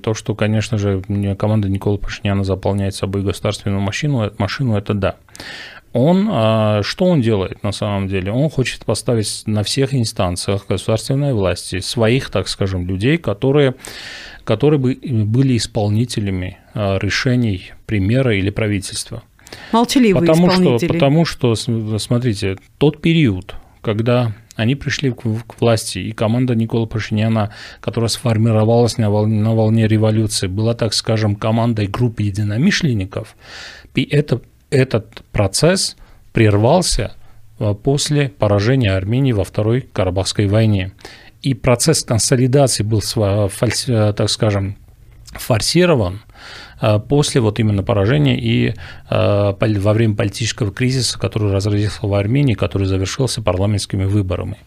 то, 0.03 0.13
что 0.13 0.35
конечно 0.35 0.77
же, 0.77 1.03
команда 1.37 1.69
Никола 1.69 1.97
Пашиняна 1.97 2.43
заполняет 2.43 2.95
собой 2.95 3.21
государственную 3.21 3.81
машину, 3.81 4.31
машину 4.37 4.75
это 4.75 4.93
да. 4.93 5.15
Он, 5.95 6.81
что 6.81 7.05
он 7.05 7.21
делает 7.21 7.61
на 7.61 7.71
самом 7.71 8.07
деле? 8.07 8.31
Он 8.31 8.49
хочет 8.49 8.83
поставить 8.83 9.43
на 9.45 9.61
всех 9.61 9.93
инстанциях 9.93 10.65
государственной 10.67 11.35
власти 11.35 11.81
своих, 11.81 12.31
так 12.31 12.47
скажем, 12.47 12.87
людей, 12.87 13.19
которые, 13.19 13.75
которые 14.43 14.79
бы 14.79 14.97
были 15.03 15.55
исполнителями 15.55 16.57
решений 16.73 17.73
премьера 17.85 18.35
или 18.35 18.49
правительства. 18.49 19.21
Молчаливые 19.71 20.21
потому. 20.21 20.51
Что, 20.51 20.87
потому 20.87 21.25
что, 21.25 21.55
смотрите, 21.55 22.57
тот 22.77 23.01
период, 23.01 23.55
когда 23.81 24.33
они 24.55 24.75
пришли 24.75 25.11
к, 25.11 25.21
к 25.21 25.61
власти, 25.61 25.99
и 25.99 26.11
команда 26.11 26.55
Никола 26.55 26.85
Пашиняна, 26.85 27.53
которая 27.79 28.09
сформировалась 28.09 28.97
на 28.97 29.09
волне, 29.09 29.41
на 29.41 29.55
волне 29.55 29.87
революции, 29.87 30.47
была, 30.47 30.73
так 30.73 30.93
скажем, 30.93 31.35
командой 31.35 31.87
группы 31.87 32.23
единомышленников, 32.23 33.35
и 33.95 34.03
это, 34.03 34.41
этот 34.69 35.23
процесс 35.31 35.95
прервался 36.33 37.13
а, 37.59 37.73
после 37.73 38.29
поражения 38.29 38.91
Армении 38.91 39.31
во 39.31 39.43
Второй 39.43 39.81
Карабахской 39.81 40.47
войне. 40.47 40.91
И 41.41 41.53
процесс 41.53 42.03
консолидации 42.03 42.83
был, 42.83 43.01
так 43.01 44.29
скажем, 44.29 44.77
форсирован– 45.33 46.21
Э, 46.32 46.32
после 47.07 47.39
вот 47.39 47.59
именно 47.59 47.83
поражения 47.83 48.37
и 48.37 48.73
э, 49.09 49.53
во 49.59 49.93
время 49.93 50.15
политического 50.15 50.71
кризиса, 50.71 51.17
который 51.17 51.51
разразился 51.51 52.05
в 52.05 52.13
Армении, 52.13 52.55
который 52.55 52.87
завершился 52.87 53.41
парламентскими 53.41 54.03
выборами. 54.03 54.57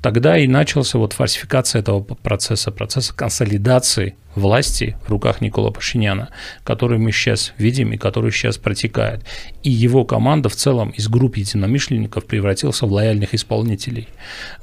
Тогда 0.00 0.38
и 0.38 0.46
начался 0.46 0.98
вот 0.98 1.12
фальсификация 1.12 1.80
этого 1.80 2.00
процесса, 2.00 2.70
процесса 2.70 3.14
консолидации 3.14 4.14
власти 4.34 4.96
в 5.04 5.10
руках 5.10 5.42
Никола 5.42 5.70
Пашиняна, 5.70 6.30
который 6.64 6.98
мы 6.98 7.12
сейчас 7.12 7.52
видим 7.58 7.92
и 7.92 7.98
который 7.98 8.30
сейчас 8.30 8.56
протекает. 8.56 9.22
И 9.62 9.70
его 9.70 10.04
команда 10.04 10.48
в 10.48 10.56
целом 10.56 10.90
из 10.90 11.08
групп 11.08 11.36
единомышленников 11.36 12.24
превратился 12.24 12.86
в 12.86 12.92
лояльных 12.92 13.34
исполнителей. 13.34 14.08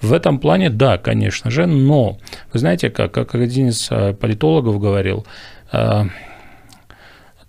В 0.02 0.14
этом 0.14 0.40
плане, 0.40 0.72
да, 0.72 0.98
конечно 0.98 1.52
же, 1.52 1.68
но, 1.68 2.18
вы 2.52 2.60
знаете, 2.60 2.90
как, 2.90 3.12
как 3.12 3.36
один 3.36 3.70
из 3.70 3.88
э, 3.92 4.14
политологов 4.14 4.80
говорил, 4.80 5.28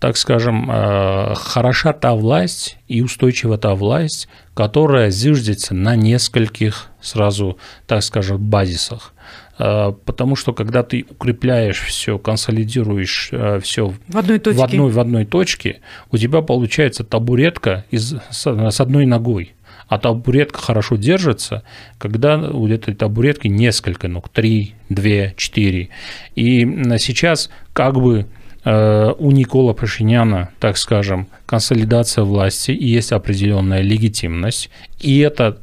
так 0.00 0.16
скажем, 0.16 0.70
э, 0.70 1.34
хороша 1.34 1.92
та 1.92 2.14
власть 2.14 2.78
и 2.86 3.02
устойчива 3.02 3.58
та 3.58 3.74
власть, 3.74 4.28
которая 4.54 5.10
зиждется 5.10 5.74
на 5.74 5.96
нескольких 5.96 6.90
сразу, 7.00 7.58
так 7.86 8.02
скажем, 8.02 8.38
базисах. 8.38 9.12
Э, 9.58 9.92
потому 10.04 10.36
что 10.36 10.52
когда 10.52 10.84
ты 10.84 11.04
укрепляешь 11.10 11.80
все, 11.80 12.18
консолидируешь 12.18 13.30
э, 13.32 13.58
все 13.60 13.92
в 14.06 14.16
одной 14.16 14.38
точке, 14.38 14.60
в 14.60 14.64
одной, 14.64 14.90
в 14.90 15.00
одной 15.00 15.24
точке 15.24 15.80
у 16.12 16.16
тебя 16.16 16.42
получается 16.42 17.02
табуретка 17.02 17.84
из, 17.90 18.14
с 18.30 18.80
одной 18.80 19.04
ногой. 19.06 19.54
А 19.88 19.98
табуретка 19.98 20.60
хорошо 20.60 20.96
держится, 20.96 21.62
когда 21.96 22.36
у 22.38 22.68
этой 22.68 22.94
табуретки 22.94 23.48
несколько 23.48 24.06
ног, 24.06 24.28
три, 24.28 24.74
две, 24.90 25.32
четыре. 25.38 25.88
И 26.34 26.60
сейчас 26.98 27.48
как 27.72 27.94
бы 27.94 28.26
у 28.68 29.30
Никола 29.30 29.72
Пашиняна, 29.72 30.50
так 30.60 30.76
скажем, 30.76 31.28
консолидация 31.46 32.24
власти 32.24 32.72
и 32.72 32.86
есть 32.86 33.12
определенная 33.12 33.80
легитимность, 33.80 34.68
и 35.00 35.20
это, 35.20 35.58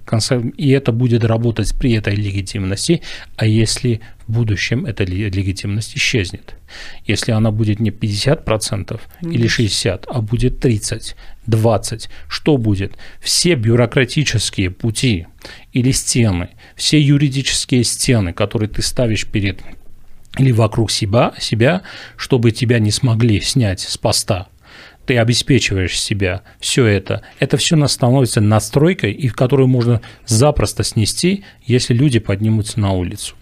и 0.57 0.71
это 0.71 0.91
будет 0.91 1.23
работать 1.23 1.75
при 1.77 1.93
этой 1.93 2.15
легитимности, 2.15 3.03
а 3.35 3.45
если 3.45 4.01
в 4.25 4.33
будущем 4.33 4.87
эта 4.87 5.03
легитимность 5.03 5.95
исчезнет? 5.95 6.55
Если 7.05 7.31
она 7.31 7.51
будет 7.51 7.79
не 7.79 7.91
50% 7.91 8.99
или 9.21 9.45
60%, 9.45 10.05
а 10.07 10.21
будет 10.21 10.59
30, 10.59 11.15
20, 11.45 12.09
что 12.27 12.57
будет? 12.57 12.93
Все 13.19 13.53
бюрократические 13.53 14.71
пути 14.71 15.27
или 15.73 15.91
стены, 15.91 16.49
все 16.75 16.99
юридические 16.99 17.83
стены, 17.83 18.33
которые 18.33 18.69
ты 18.69 18.81
ставишь 18.81 19.27
перед 19.27 19.61
или 20.37 20.51
вокруг 20.51 20.91
себя, 20.91 21.33
себя, 21.39 21.83
чтобы 22.17 22.51
тебя 22.51 22.79
не 22.79 22.91
смогли 22.91 23.41
снять 23.41 23.81
с 23.81 23.97
поста. 23.97 24.47
Ты 25.05 25.17
обеспечиваешь 25.17 25.99
себя, 25.99 26.41
все 26.59 26.85
это. 26.85 27.21
Это 27.39 27.57
все 27.57 27.75
становится 27.87 28.41
настройкой, 28.41 29.11
и 29.11 29.27
которую 29.29 29.67
можно 29.67 30.01
запросто 30.25 30.83
снести, 30.83 31.43
если 31.63 31.93
люди 31.93 32.19
поднимутся 32.19 32.79
на 32.79 32.91
улицу. 32.91 33.35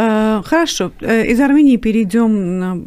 Э, 0.00 0.42
хорошо. 0.44 0.92
Э, 1.00 1.26
из 1.26 1.40
Армении 1.40 1.76
перейдем 1.76 2.58
на 2.60 2.80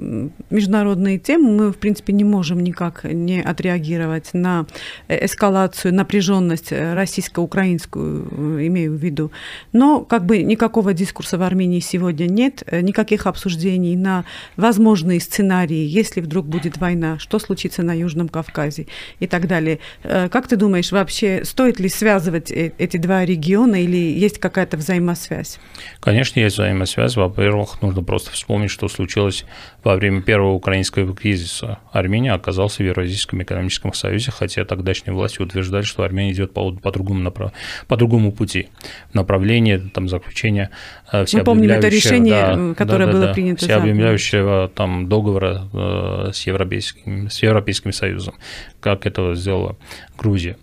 международные 0.49 1.19
темы. 1.19 1.51
Мы, 1.51 1.71
в 1.73 1.77
принципе, 1.77 2.13
не 2.13 2.23
можем 2.23 2.61
никак 2.61 3.03
не 3.03 3.41
отреагировать 3.41 4.29
на 4.33 4.65
эскалацию, 5.09 5.93
напряженность 5.93 6.71
российско-украинскую, 6.71 8.65
имею 8.67 8.93
в 8.93 8.95
виду. 8.95 9.31
Но 9.73 10.05
как 10.05 10.25
бы 10.25 10.41
никакого 10.41 10.93
дискурса 10.93 11.37
в 11.37 11.41
Армении 11.41 11.81
сегодня 11.81 12.27
нет, 12.27 12.63
никаких 12.71 13.27
обсуждений 13.27 13.97
на 13.97 14.23
возможные 14.55 15.19
сценарии, 15.19 15.85
если 15.85 16.21
вдруг 16.21 16.45
будет 16.45 16.77
война, 16.77 17.19
что 17.19 17.39
случится 17.39 17.83
на 17.83 17.93
Южном 17.93 18.29
Кавказе 18.29 18.87
и 19.19 19.27
так 19.27 19.47
далее. 19.47 19.79
Э, 20.03 20.29
как 20.29 20.47
ты 20.47 20.55
думаешь, 20.55 20.93
вообще 20.93 21.43
стоит 21.43 21.81
ли 21.81 21.89
связывать 21.89 22.51
эти 22.51 22.95
два 22.95 23.25
региона 23.25 23.83
или 23.83 23.97
есть 23.97 24.39
какая-то 24.39 24.77
взаимосвязь? 24.77 25.59
Конечно, 25.99 26.39
есть 26.39 26.55
взаимосвязь 26.55 27.00
связь. 27.01 27.15
Во-первых, 27.15 27.81
нужно 27.81 28.03
просто 28.03 28.31
вспомнить, 28.31 28.71
что 28.71 28.87
случилось 28.87 29.45
во 29.83 29.95
время 29.95 30.21
первого 30.21 30.53
украинского 30.53 31.15
кризиса. 31.15 31.79
Армения 31.91 32.33
оказалась 32.33 32.77
в 32.77 32.79
Евразийском 32.79 33.41
экономическом 33.41 33.93
союзе, 33.93 34.31
хотя 34.31 34.65
тогдашние 34.65 35.13
власти 35.13 35.41
утверждали, 35.41 35.83
что 35.83 36.03
Армения 36.03 36.31
идет 36.31 36.53
по, 36.53 36.71
по, 36.71 36.91
другому, 36.91 37.21
направ... 37.21 37.51
по 37.87 37.97
другому 37.97 38.31
пути, 38.31 38.69
в 39.11 39.15
направлении 39.15 39.77
там, 39.77 40.07
заключения 40.07 40.69
э, 41.11 41.25
Мы 41.33 41.43
помним 41.43 41.71
это 41.71 41.87
решение, 41.87 42.55
да, 42.55 42.73
которое 42.75 43.05
да, 43.05 43.11
да, 43.11 43.11
было 43.11 43.27
да, 43.27 43.33
принято 43.33 43.65
всеобъемляющего 43.65 44.71
там, 44.73 45.07
договора 45.09 45.63
э, 45.73 46.31
с, 46.33 46.45
Европейским, 46.47 47.29
с 47.29 47.41
Европейским 47.41 47.91
Союзом, 47.91 48.35
как 48.79 49.05
это 49.05 49.33
сделала 49.35 49.75
Грузия 50.17 50.57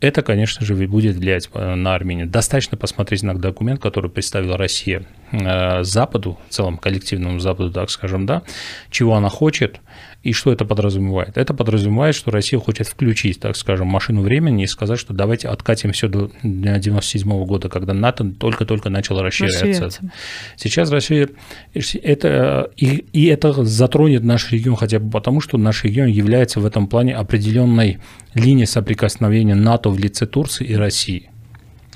это, 0.00 0.22
конечно 0.22 0.66
же, 0.66 0.74
будет 0.74 1.16
влиять 1.16 1.48
э, 1.54 1.74
на 1.74 1.94
Армению. 1.94 2.26
Достаточно 2.26 2.76
посмотреть 2.76 3.22
на 3.22 3.34
документ, 3.34 3.80
который 3.80 4.10
представила 4.10 4.58
Россия 4.58 5.04
э, 5.32 5.82
Западу, 5.82 6.38
в 6.48 6.52
целом 6.52 6.78
коллективному 6.78 7.38
Западу, 7.38 7.70
так 7.70 7.90
скажем, 7.90 8.26
да, 8.26 8.42
чего 8.90 9.14
она 9.14 9.28
хочет, 9.28 9.80
и 10.24 10.32
что 10.32 10.50
это 10.50 10.64
подразумевает? 10.64 11.36
Это 11.36 11.52
подразумевает, 11.52 12.14
что 12.14 12.30
Россия 12.30 12.58
хочет 12.58 12.88
включить, 12.88 13.40
так 13.40 13.56
скажем, 13.56 13.88
машину 13.88 14.22
времени 14.22 14.64
и 14.64 14.66
сказать, 14.66 14.98
что 14.98 15.12
давайте 15.12 15.48
откатим 15.48 15.92
все 15.92 16.08
до 16.08 16.24
1997 16.24 17.44
года, 17.44 17.68
когда 17.68 17.92
НАТО 17.92 18.32
только-только 18.38 18.88
начало 18.88 19.22
расширяться. 19.22 19.66
расширяться. 19.66 20.12
Сейчас 20.56 20.90
Россия, 20.90 21.28
это, 21.74 22.70
и, 22.78 23.04
и 23.12 23.26
это 23.26 23.64
затронет 23.64 24.24
наш 24.24 24.50
регион 24.50 24.76
хотя 24.76 24.98
бы 24.98 25.10
потому, 25.10 25.42
что 25.42 25.58
наш 25.58 25.84
регион 25.84 26.08
является 26.08 26.58
в 26.58 26.64
этом 26.64 26.86
плане 26.86 27.14
определенной 27.14 27.98
линией 28.32 28.66
соприкосновения 28.66 29.54
НАТО 29.54 29.90
в 29.90 29.98
лице 29.98 30.24
Турции 30.24 30.64
и 30.64 30.74
России 30.74 31.28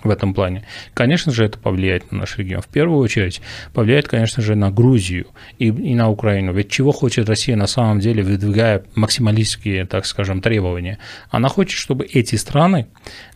в 0.05 0.11
этом 0.11 0.35
плане. 0.35 0.65
Конечно 0.95 1.33
же, 1.33 1.45
это 1.45 1.59
повлияет 1.59 2.11
на 2.13 2.19
наш 2.19 2.39
регион. 2.39 2.63
В 2.63 2.69
первую 2.69 2.99
очередь, 3.01 3.41
повлияет, 3.73 4.09
конечно 4.09 4.43
же, 4.43 4.55
на 4.55 4.71
Грузию 4.71 5.27
и, 5.59 5.67
и 5.67 5.95
на 5.95 6.09
Украину. 6.09 6.53
Ведь 6.53 6.71
чего 6.71 6.93
хочет 6.93 7.29
Россия 7.29 7.57
на 7.57 7.67
самом 7.67 8.01
деле, 8.01 8.23
выдвигая 8.23 8.85
максималистские, 8.95 9.87
так 9.87 10.07
скажем, 10.07 10.41
требования? 10.41 10.99
Она 11.31 11.49
хочет, 11.49 11.79
чтобы 11.79 12.05
эти 12.07 12.37
страны, 12.37 12.87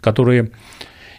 которые 0.00 0.50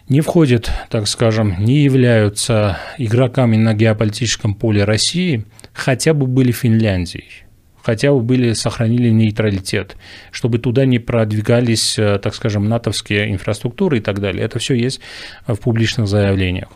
не 0.08 0.20
входят, 0.20 0.70
так 0.90 1.08
скажем, 1.08 1.56
не 1.64 1.82
являются 1.82 2.78
игроками 2.98 3.56
на 3.56 3.74
геополитическом 3.74 4.54
поле 4.54 4.84
России, 4.84 5.44
хотя 5.72 6.12
бы 6.12 6.26
были 6.26 6.52
Финляндией 6.52 7.44
хотя 7.84 8.12
бы 8.12 8.20
были, 8.20 8.54
сохранили 8.54 9.10
нейтралитет, 9.10 9.96
чтобы 10.30 10.58
туда 10.58 10.86
не 10.86 10.98
продвигались, 10.98 11.98
э, 11.98 12.18
так 12.18 12.34
скажем, 12.34 12.68
натовские 12.68 13.30
инфраструктуры 13.30 13.98
и 13.98 14.00
так 14.00 14.20
далее. 14.20 14.44
Это 14.44 14.58
все 14.58 14.74
есть 14.74 15.00
в 15.46 15.56
публичных 15.56 16.08
заявлениях. 16.08 16.68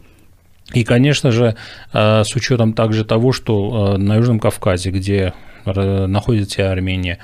И, 0.75 0.85
конечно 0.85 1.31
же, 1.31 1.57
э, 1.93 2.25
с 2.25 2.37
учетом 2.37 2.75
также 2.75 3.05
того, 3.07 3.33
что 3.33 3.95
э, 3.95 3.99
на 3.99 4.17
Южном 4.17 4.39
Кавказе, 4.39 4.91
где 4.91 5.33
находится 5.65 6.71
Армения, 6.71 7.19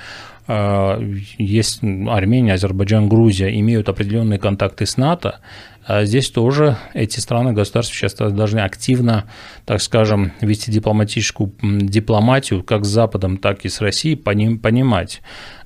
есть 0.47 1.81
Армения, 1.83 2.53
Азербайджан, 2.53 3.09
Грузия, 3.09 3.59
имеют 3.59 3.89
определенные 3.89 4.39
контакты 4.39 4.85
с 4.85 4.97
НАТО, 4.97 5.39
а 5.87 6.05
здесь 6.05 6.29
тоже 6.31 6.77
эти 6.93 7.19
страны, 7.19 7.53
государства 7.53 7.95
сейчас 7.95 8.13
должны 8.13 8.59
активно, 8.59 9.25
так 9.65 9.81
скажем, 9.81 10.31
вести 10.41 10.71
дипломатическую 10.71 11.51
дипломатию 11.61 12.63
как 12.63 12.85
с 12.85 12.87
Западом, 12.87 13.37
так 13.37 13.65
и 13.65 13.69
с 13.69 13.81
Россией, 13.81 14.15
понимать, 14.15 15.21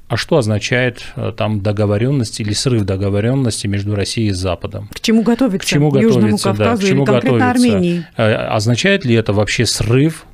а 0.10 0.18
что 0.18 0.38
означает 0.38 1.04
э, 1.16 1.32
там 1.38 1.62
договоренность 1.62 2.40
или 2.40 2.54
срыв 2.54 2.84
договоренности 2.84 3.68
между 3.68 3.96
Россией 3.96 4.30
и 4.30 4.32
Западом? 4.32 4.90
К 4.92 5.00
чему 5.00 5.22
готовиться? 5.22 5.68
К 5.68 5.70
чему 5.70 5.92
готовиться, 5.92 6.20
Южному 6.20 6.38
Кавказу 6.38 6.58
да, 6.58 6.78
к 6.78 6.90
чему 6.90 7.04
или 7.04 7.06
конкретно 7.06 7.40
готовиться? 7.40 7.50
Армении? 7.50 8.06
Э, 8.18 8.34
означает 8.48 9.06
ли 9.06 9.14
это 9.14 9.34
вообще 9.34 9.68
срыв 9.68 10.26
Э, 10.26 10.29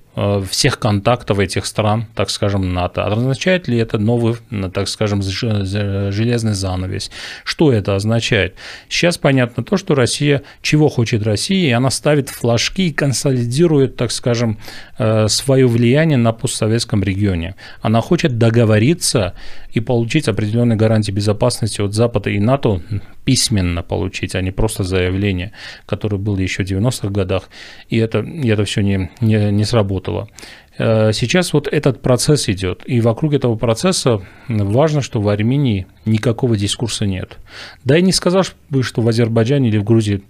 всех 0.49 0.79
контактов 0.79 1.39
этих 1.39 1.65
стран, 1.65 2.05
так 2.15 2.29
скажем, 2.29 2.73
НАТО. 2.73 3.05
Означает 3.05 3.67
ли 3.67 3.77
это 3.77 3.97
новый, 3.97 4.35
так 4.73 4.87
скажем, 4.87 5.21
железный 5.21 6.53
занавес? 6.53 7.11
Что 7.43 7.73
это 7.73 7.95
означает? 7.95 8.55
Сейчас 8.87 9.17
понятно 9.17 9.63
то, 9.63 9.75
что 9.77 9.93
Россия, 9.93 10.43
чего 10.61 10.87
хочет 10.87 11.23
Россия, 11.23 11.69
и 11.69 11.71
она 11.71 11.89
ставит 11.89 12.29
флажки 12.29 12.87
и 12.87 12.93
консолидирует, 12.93 13.97
так 13.97 14.11
скажем, 14.11 14.57
э, 14.97 15.27
свое 15.27 15.67
влияние 15.67 16.17
на 16.17 16.31
постсоветском 16.31 17.03
регионе. 17.03 17.55
Она 17.81 18.01
хочет 18.01 18.37
договориться 18.37 19.33
и 19.73 19.81
получить 19.81 20.29
определенные 20.29 20.77
гарантии 20.77 21.11
безопасности 21.11 21.81
от 21.81 21.93
Запада 21.93 22.29
и 22.29 22.39
НАТО 22.39 22.81
письменно 23.25 23.81
получить, 23.81 24.35
а 24.35 24.41
не 24.41 24.51
просто 24.51 24.83
заявление, 24.83 25.51
которое 25.85 26.17
было 26.17 26.37
еще 26.37 26.63
в 26.63 26.67
90-х 26.67 27.09
годах, 27.09 27.49
и 27.89 27.97
это, 27.97 28.19
и 28.19 28.47
это 28.47 28.63
все 28.63 28.81
не, 28.81 29.09
не, 29.19 29.51
не 29.51 29.65
сработало. 29.65 30.04
Э, 30.77 31.11
сейчас 31.13 31.53
вот 31.53 31.67
этот 31.67 32.01
процесс 32.01 32.49
идет, 32.49 32.83
и 32.85 33.01
вокруг 33.01 33.33
этого 33.33 33.55
процесса 33.55 34.21
важно, 34.47 35.01
что 35.01 35.21
в 35.21 35.29
Армении 35.29 35.87
никакого 36.05 36.57
дискурса 36.57 37.05
нет. 37.05 37.37
Да 37.83 37.97
и 37.97 38.01
не 38.01 38.11
сказал 38.11 38.43
бы, 38.69 38.83
что 38.83 39.01
в 39.01 39.07
Азербайджане 39.07 39.69
или 39.69 39.77
в 39.77 39.83
Грузии 39.83 40.23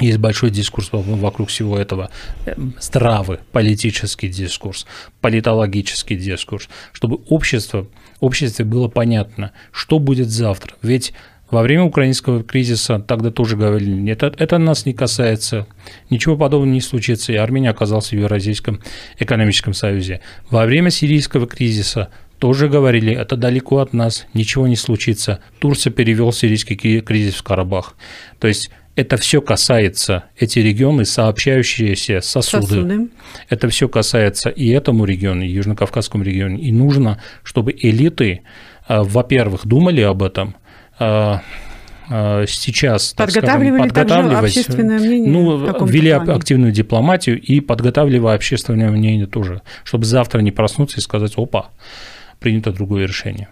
есть 0.00 0.18
большой 0.18 0.50
дискурс 0.50 0.90
вокруг 0.92 1.48
всего 1.48 1.78
этого, 1.78 2.10
э, 2.46 2.54
здравый 2.80 3.38
политический 3.52 4.28
дискурс, 4.28 4.86
политологический 5.20 6.16
дискурс, 6.16 6.68
чтобы 6.92 7.20
общество, 7.28 7.86
обществе 8.20 8.64
было 8.64 8.88
понятно, 8.88 9.52
что 9.72 9.98
будет 9.98 10.28
завтра. 10.28 10.74
Ведь 10.82 11.12
во 11.50 11.62
время 11.62 11.84
украинского 11.84 12.42
кризиса 12.42 12.98
тогда 12.98 13.30
тоже 13.30 13.56
говорили, 13.56 13.90
нет, 13.90 14.22
это, 14.22 14.58
нас 14.58 14.84
не 14.84 14.92
касается, 14.92 15.66
ничего 16.10 16.36
подобного 16.36 16.72
не 16.72 16.80
случится, 16.80 17.32
и 17.32 17.36
Армения 17.36 17.70
оказалась 17.70 18.10
в 18.10 18.12
Евразийском 18.12 18.80
экономическом 19.18 19.72
союзе. 19.72 20.20
Во 20.50 20.66
время 20.66 20.90
сирийского 20.90 21.46
кризиса 21.46 22.10
тоже 22.38 22.68
говорили, 22.68 23.12
это 23.12 23.36
далеко 23.36 23.78
от 23.78 23.92
нас, 23.92 24.26
ничего 24.34 24.68
не 24.68 24.76
случится. 24.76 25.40
Турция 25.58 25.90
перевел 25.90 26.32
сирийский 26.32 27.00
кризис 27.00 27.34
в 27.34 27.42
Карабах. 27.42 27.96
То 28.38 28.46
есть 28.46 28.70
это 28.94 29.16
все 29.16 29.40
касается, 29.40 30.24
эти 30.38 30.58
регионы, 30.58 31.04
сообщающиеся 31.04 32.20
сосуды. 32.20 32.66
сосуды. 32.66 33.08
Это 33.48 33.68
все 33.68 33.88
касается 33.88 34.50
и 34.50 34.68
этому 34.68 35.04
региону, 35.04 35.42
и 35.44 35.48
Южно-Кавказскому 35.48 36.22
региону. 36.22 36.58
И 36.58 36.72
нужно, 36.72 37.20
чтобы 37.42 37.74
элиты, 37.76 38.42
а, 38.86 39.02
во-первых, 39.02 39.66
думали 39.66 40.02
об 40.02 40.22
этом– 40.22 40.54
сейчас 40.98 43.12
подготавливали 43.12 43.88
скажем, 43.88 43.94
подготавливать, 43.94 44.44
общественное 44.44 44.98
мнение. 44.98 45.30
Ну, 45.30 45.86
вели 45.86 46.14
плане. 46.14 46.32
активную 46.32 46.72
дипломатию 46.72 47.40
и 47.40 47.60
подготавливая 47.60 48.34
общественное 48.34 48.90
мнение 48.90 49.26
тоже, 49.26 49.60
чтобы 49.84 50.06
завтра 50.06 50.40
не 50.40 50.50
проснуться 50.50 50.98
и 50.98 51.02
сказать, 51.02 51.34
опа, 51.36 51.70
принято 52.40 52.72
другое 52.72 53.06
решение. 53.06 53.48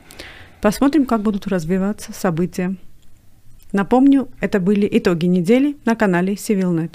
Посмотрим, 0.63 1.05
как 1.05 1.23
будут 1.23 1.47
развиваться 1.47 2.13
события. 2.13 2.75
Напомню, 3.73 4.29
это 4.41 4.59
были 4.59 4.89
итоги 4.91 5.27
недели 5.27 5.77
на 5.85 5.95
канале 5.95 6.35
CivilNet. 6.35 6.95